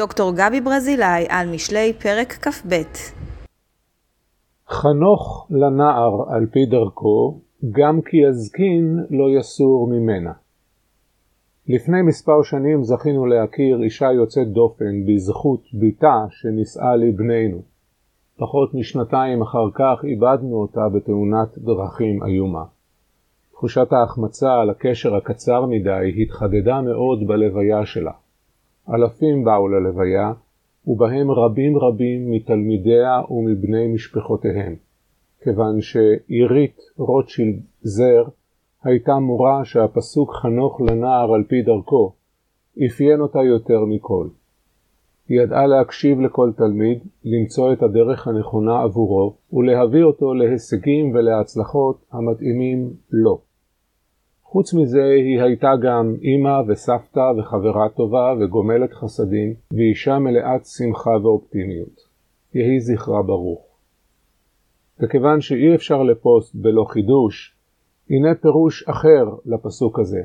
[0.00, 2.74] דוקטור גבי ברזילי על משלי פרק כ"ב
[4.68, 7.40] חנוך לנער על פי דרכו,
[7.70, 10.32] גם כי יזקין לא יסור ממנה.
[11.68, 17.62] לפני מספר שנים זכינו להכיר אישה יוצאת דופן בזכות בתה שנישאה לבנינו.
[18.38, 22.64] פחות משנתיים אחר כך איבדנו אותה בתאונת דרכים איומה.
[23.52, 28.12] תחושת ההחמצה על הקשר הקצר מדי התחדדה מאוד בלוויה שלה.
[28.94, 30.32] אלפים באו ללוויה,
[30.86, 34.74] ובהם רבים רבים מתלמידיה ומבני משפחותיהם,
[35.42, 38.24] כיוון שעירית רוטשילד זר
[38.84, 42.12] הייתה מורה שהפסוק חנוך לנער על פי דרכו,
[42.86, 44.28] אפיין אותה יותר מכל.
[45.28, 52.92] היא ידעה להקשיב לכל תלמיד, למצוא את הדרך הנכונה עבורו, ולהביא אותו להישגים ולהצלחות המתאימים
[53.10, 53.49] לו.
[54.52, 62.00] חוץ מזה היא הייתה גם אימא וסבתא וחברה טובה וגומלת חסדים, ואישה מלאת שמחה ואופטימיות.
[62.54, 63.66] יהי זכרה ברוך.
[65.00, 67.56] וכיוון שאי אפשר לפוסט בלא חידוש,
[68.10, 70.22] הנה פירוש אחר לפסוק הזה,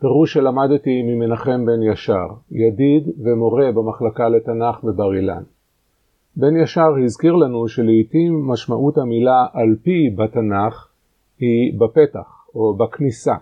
[0.00, 5.42] פירוש שלמדתי ממנחם בן ישר, ידיד ומורה במחלקה לתנ"ך בבר אילן.
[6.36, 10.88] בן ישר הזכיר לנו שלעיתים משמעות המילה על פי בתנ"ך
[11.38, 13.34] היא בפתח או בכניסה.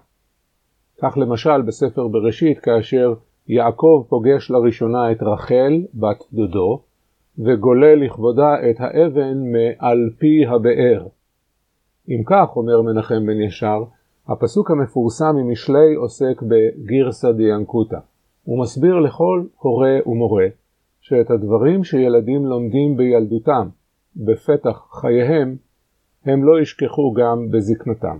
[1.03, 3.14] כך למשל בספר בראשית כאשר
[3.48, 6.83] יעקב פוגש לראשונה את רחל, בת דודו,
[7.39, 11.06] וגולל לכבודה את האבן מעל פי הבאר.
[12.09, 13.84] אם כך, אומר מנחם בן ישר,
[14.28, 17.98] הפסוק המפורסם ממשלי עוסק בגירסא דיאנקותא.
[18.45, 20.47] הוא מסביר לכל הורה ומורה
[21.01, 23.69] שאת הדברים שילדים לומדים בילדותם,
[24.17, 25.56] בפתח חייהם,
[26.25, 28.19] הם לא ישכחו גם בזקנתם.